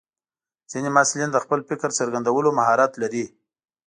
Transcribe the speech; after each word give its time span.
ځینې 0.71 0.89
محصلین 0.95 1.29
د 1.31 1.37
خپل 1.43 1.59
فکر 1.69 1.89
څرګندولو 1.99 2.49
مهارت 2.59 2.91
لري. 3.01 3.25